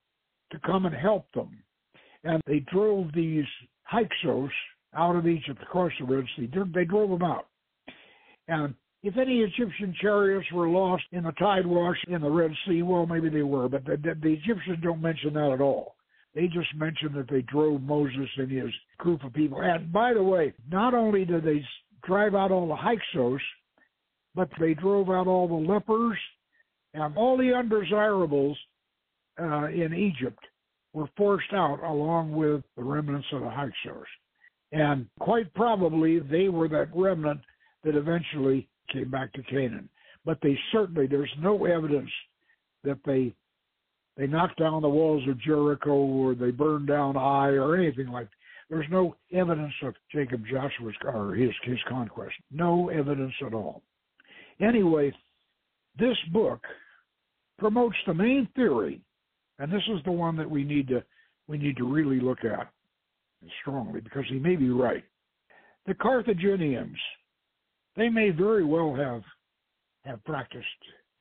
[0.51, 1.57] to come and help them,
[2.23, 3.45] and they drove these
[3.83, 4.51] Hyksos
[4.95, 6.49] out of Egypt across the Red Sea.
[6.73, 7.47] They drove them out.
[8.47, 8.73] And
[9.03, 13.05] if any Egyptian chariots were lost in the tide wash in the Red Sea, well,
[13.05, 15.95] maybe they were, but the, the, the Egyptians don't mention that at all.
[16.35, 19.61] They just mentioned that they drove Moses and his group of people.
[19.61, 21.65] And by the way, not only did they
[22.03, 23.41] drive out all the Hyksos,
[24.35, 26.17] but they drove out all the lepers
[26.93, 28.57] and all the undesirables
[29.39, 30.39] uh, in Egypt
[30.93, 34.07] were forced out along with the remnants of the Hyksos.
[34.71, 37.41] And quite probably they were that remnant
[37.83, 39.89] that eventually came back to Canaan.
[40.25, 42.09] But they certainly, there's no evidence
[42.83, 43.33] that they
[44.17, 48.25] they knocked down the walls of Jericho or they burned down Ai or anything like
[48.25, 48.35] that.
[48.69, 52.33] There's no evidence of Jacob Joshua's or his his conquest.
[52.51, 53.83] No evidence at all.
[54.59, 55.13] Anyway,
[55.99, 56.61] this book
[57.59, 59.01] promotes the main theory,
[59.59, 61.03] and this is the one that we need to
[61.47, 62.71] we need to really look at
[63.61, 65.03] strongly because he may be right.
[65.85, 66.97] The Carthaginians
[67.95, 69.21] they may very well have
[70.05, 70.65] have practiced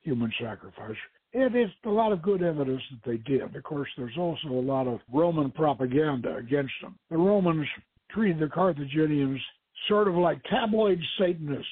[0.01, 0.95] human sacrifice.
[1.37, 3.57] It is a lot of good evidence that they did.
[3.57, 6.97] Of course, there's also a lot of Roman propaganda against them.
[7.11, 7.67] The Romans
[8.09, 9.41] treated the Carthaginians
[9.89, 11.67] sort of like tabloid Satanists.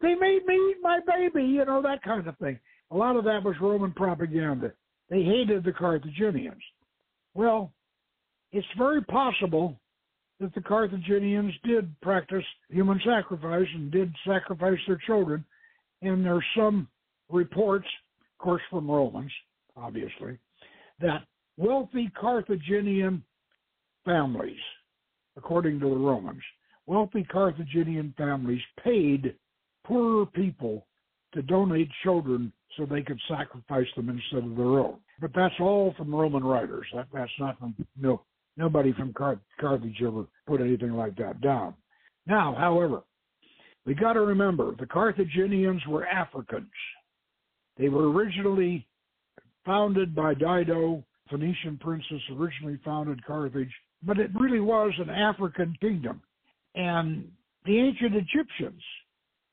[0.00, 2.60] They made me eat my baby, you know, that kind of thing.
[2.92, 4.72] A lot of that was Roman propaganda.
[5.10, 6.62] They hated the Carthaginians.
[7.34, 7.72] Well,
[8.52, 9.80] it's very possible
[10.38, 15.44] that the Carthaginians did practice human sacrifice and did sacrifice their children.
[16.02, 16.86] And there's some
[17.28, 17.88] reports,
[18.38, 19.32] course, from Romans,
[19.76, 20.38] obviously,
[21.00, 21.22] that
[21.56, 23.22] wealthy Carthaginian
[24.04, 24.60] families,
[25.36, 26.42] according to the Romans,
[26.86, 29.34] wealthy Carthaginian families paid
[29.84, 30.86] poorer people
[31.34, 34.98] to donate children so they could sacrifice them instead of their own.
[35.20, 36.86] But that's all from Roman writers.
[36.94, 38.22] That, that's not from no
[38.58, 41.74] Nobody from Car- Carthage ever put anything like that down.
[42.26, 43.02] Now, however,
[43.86, 46.66] we got to remember the Carthaginians were Africans.
[47.78, 48.86] They were originally
[49.64, 53.72] founded by Dido, Phoenician princess originally founded Carthage,
[54.02, 56.20] but it really was an African kingdom.
[56.74, 57.30] And
[57.64, 58.82] the ancient Egyptians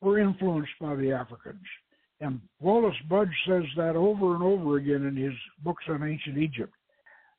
[0.01, 1.63] were influenced by the Africans.
[2.21, 6.73] And Wallis Budge says that over and over again in his books on ancient Egypt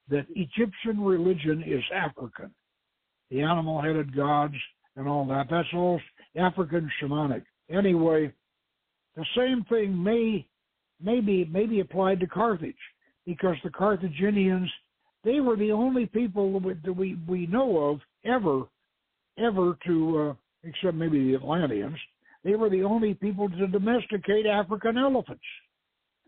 [0.09, 2.55] that Egyptian religion is African.
[3.31, 4.55] The animal headed gods
[4.97, 6.01] and all that, that's all
[6.37, 7.43] African shamanic.
[7.71, 8.33] Anyway,
[9.17, 10.47] the same thing may
[11.01, 12.75] maybe maybe applied to Carthage
[13.25, 14.71] because the Carthaginians
[15.25, 18.65] they were the only people that we we know of ever
[19.39, 20.35] ever to uh,
[20.69, 21.99] except maybe the Atlanteans
[22.47, 25.43] they were the only people to domesticate African elephants.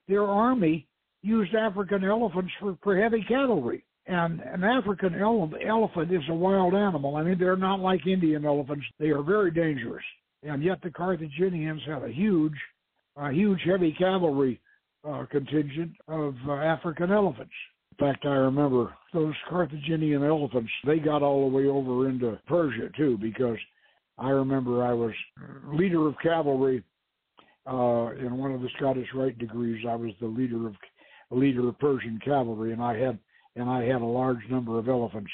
[0.08, 0.88] Their army
[1.22, 3.84] used African elephants for, for heavy cavalry.
[4.06, 7.14] And an African ele- elephant is a wild animal.
[7.14, 8.84] I mean, they're not like Indian elephants.
[8.98, 10.02] They are very dangerous.
[10.42, 12.54] And yet the Carthaginians had a huge,
[13.18, 14.60] a huge heavy cavalry
[15.08, 17.52] uh, contingent of uh, African elephants.
[17.98, 22.90] In fact, I remember those Carthaginian elephants, they got all the way over into Persia
[22.96, 23.56] too, because
[24.18, 25.12] I remember I was
[25.72, 26.84] leader of cavalry
[27.66, 30.74] uh, in one of the Scottish Rite degrees, I was the leader of
[31.30, 33.18] leader of Persian cavalry, and I had
[33.56, 35.30] and I had a large number of elephants,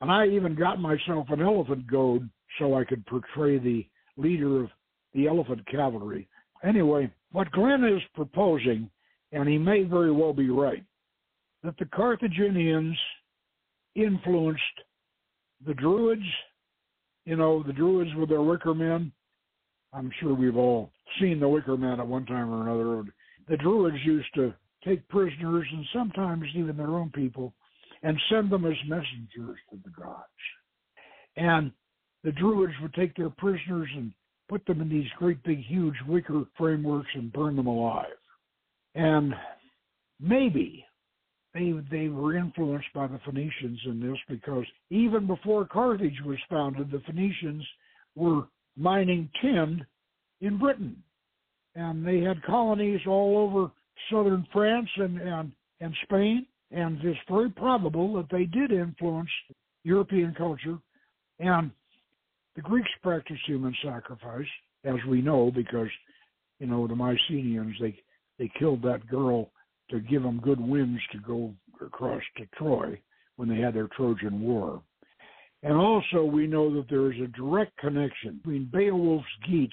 [0.00, 2.28] and I even got myself an elephant goad
[2.58, 3.86] so I could portray the
[4.16, 4.70] leader of
[5.14, 6.28] the elephant cavalry.
[6.64, 8.90] Anyway, what Glenn is proposing,
[9.32, 10.84] and he may very well be right,
[11.62, 12.96] that the Carthaginians
[13.94, 14.62] influenced
[15.66, 16.22] the Druids,
[17.24, 19.12] you know, the Druids with their wicker men.
[19.92, 20.90] I'm sure we've all
[21.20, 23.10] seen the wicker men at one time or another.
[23.48, 24.54] The Druids used to
[24.84, 27.54] take prisoners and sometimes even their own people
[28.02, 30.24] and send them as messengers to the gods.
[31.36, 31.72] And
[32.22, 34.12] the Druids would take their prisoners and
[34.48, 38.06] put them in these great big huge wicker frameworks and burn them alive.
[38.94, 39.34] And
[40.20, 40.84] maybe
[41.54, 46.90] they they were influenced by the Phoenicians in this because even before Carthage was founded,
[46.90, 47.64] the Phoenicians
[48.14, 48.44] were
[48.76, 49.84] mining tin
[50.40, 51.02] in Britain,
[51.74, 53.70] and they had colonies all over
[54.10, 59.30] southern France and and, and Spain, and it's very probable that they did influence
[59.84, 60.78] European culture.
[61.38, 61.70] And
[62.58, 64.48] the Greeks practiced human sacrifice,
[64.82, 65.86] as we know, because
[66.58, 67.96] you know the Mycenaeans they
[68.36, 69.52] they killed that girl
[69.90, 73.00] to give them good winds to go across to Troy
[73.36, 74.82] when they had their Trojan War.
[75.62, 79.72] And also, we know that there is a direct connection between Beowulf's Geats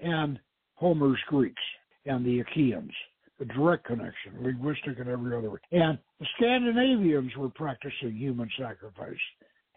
[0.00, 0.38] and
[0.74, 1.62] Homer's Greeks
[2.04, 2.92] and the Achaeans.
[3.40, 5.58] A direct connection, linguistic and every other way.
[5.72, 9.16] And the Scandinavians were practicing human sacrifice,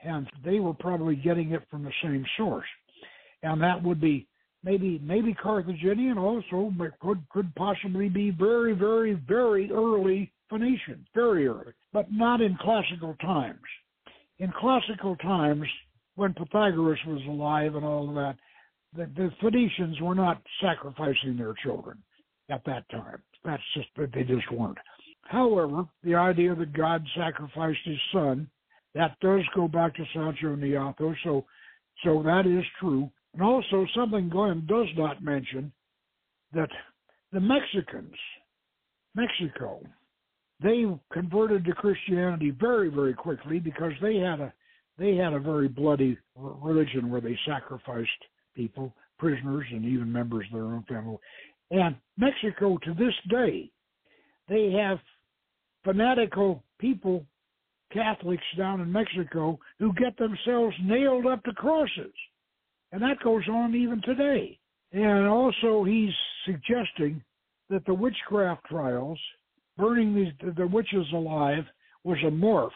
[0.08, 2.68] and they were probably getting it from the same source.
[3.44, 4.28] And that would be
[4.64, 11.48] maybe maybe Carthaginian also, but could could possibly be very very very early Phoenician, very
[11.48, 13.60] early, but not in classical times.
[14.40, 15.66] In classical times,
[16.16, 18.36] when Pythagoras was alive and all of that,
[18.96, 22.02] the, the Phoenicians were not sacrificing their children
[22.50, 23.22] at that time.
[23.44, 24.78] That's just that they just weren't.
[25.24, 28.50] However, the idea that God sacrificed his son,
[28.96, 31.46] that does go back to Sanchuniathon, so
[32.04, 33.10] so that is true.
[33.34, 35.72] And also something Glenn does not mention
[36.54, 36.70] that
[37.32, 38.16] the Mexicans,
[39.16, 39.82] Mexico,
[40.62, 44.54] they converted to Christianity very, very quickly because they had a
[44.98, 48.10] they had a very bloody religion where they sacrificed
[48.56, 51.18] people, prisoners, and even members of their own family.
[51.70, 53.70] And Mexico to this day,
[54.50, 54.98] they have
[55.84, 57.26] fanatical people,
[57.92, 62.14] Catholics down in Mexico, who get themselves nailed up to crosses
[62.92, 64.58] and that goes on even today.
[64.92, 66.14] And also, he's
[66.46, 67.22] suggesting
[67.70, 69.20] that the witchcraft trials,
[69.78, 71.66] burning these, the witches alive,
[72.04, 72.70] was a morph.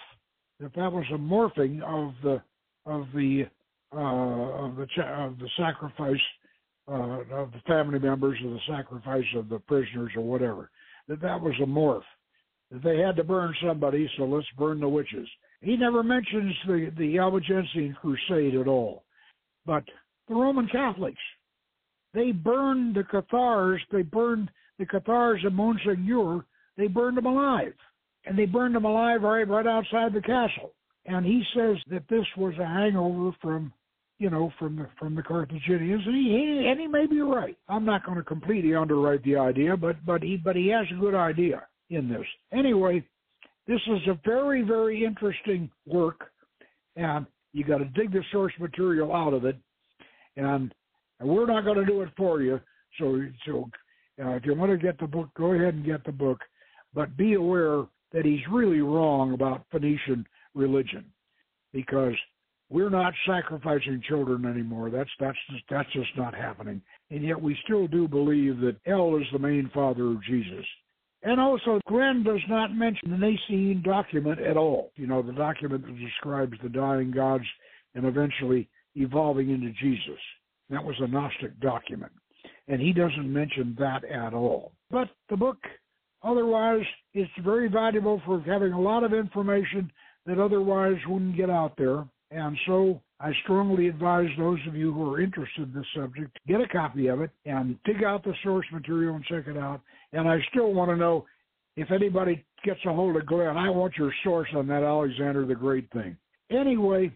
[0.60, 2.42] That that was a morphing of the
[2.86, 3.46] of the
[3.96, 6.18] uh, of the of the sacrifice
[6.90, 10.70] uh, of the family members of the sacrifice of the prisoners or whatever.
[11.08, 12.02] That that was a morph.
[12.72, 15.28] They had to burn somebody, so let's burn the witches.
[15.62, 19.04] He never mentions the the Albigensian Crusade at all.
[19.66, 19.84] But
[20.30, 21.22] the Roman Catholics,
[22.14, 24.50] they burned the Cathars, they burned
[24.80, 26.46] the Cathars of Montségur,
[26.78, 27.74] they burned them alive.
[28.26, 30.74] And they burned them alive right, right outside the castle.
[31.06, 33.74] And he says that this was a hangover from,
[34.20, 37.58] you know, from the from the Carthaginians, and he, he and he may be right.
[37.68, 41.00] I'm not going to completely underwrite the idea, but but he but he has a
[41.00, 42.26] good idea in this.
[42.52, 43.06] Anyway,
[43.68, 46.32] this is a very very interesting work,
[46.96, 49.58] and you got to dig the source material out of it,
[50.38, 50.74] and,
[51.20, 52.60] and we're not going to do it for you.
[52.98, 53.70] So so
[54.24, 56.40] uh, if you want to get the book, go ahead and get the book,
[56.94, 57.84] but be aware
[58.14, 60.26] that he's really wrong about Phoenician
[60.56, 61.06] religion,
[61.72, 62.16] because
[62.70, 64.90] we're not sacrificing children anymore.
[64.90, 66.82] That's that's just, that's just not happening.
[67.10, 70.66] And yet we still do believe that El is the main father of Jesus.
[71.24, 74.92] And also, Glenn does not mention the Naassene document at all.
[74.96, 77.46] You know, the document that describes the dying gods
[77.94, 80.20] and eventually evolving into Jesus.
[80.70, 82.12] That was a Gnostic document.
[82.68, 84.72] And he doesn't mention that at all.
[84.90, 85.58] But the book,
[86.24, 89.92] otherwise, is very valuable for having a lot of information
[90.26, 92.06] that otherwise wouldn't get out there.
[92.32, 96.52] And so I strongly advise those of you who are interested in this subject to
[96.52, 99.82] get a copy of it and dig out the source material and check it out.
[100.12, 101.26] And I still want to know
[101.78, 105.54] if anybody gets a hold of Glenn, I want your source on that Alexander the
[105.54, 106.18] Great thing.
[106.50, 107.12] Anyway,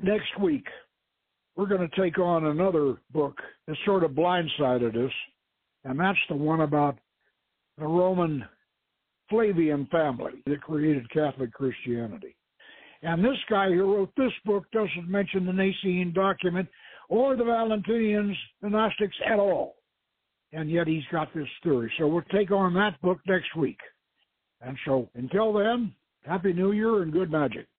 [0.00, 0.66] next week
[1.56, 5.12] we're going to take on another book that sort of blindsided us,
[5.84, 6.98] and that's the one about
[7.78, 8.44] the Roman
[9.28, 12.35] Flavian family that created Catholic Christianity.
[13.02, 16.68] And this guy who wrote this book doesn't mention the Naassene document
[17.08, 19.76] or the Valentinians, the Gnostics at all.
[20.52, 21.92] and yet he's got this theory.
[21.98, 23.78] So we'll take on that book next week.
[24.60, 25.92] And so until then,
[26.24, 27.66] Happy New Year and good magic.